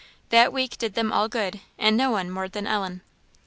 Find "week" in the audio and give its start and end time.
0.51-0.79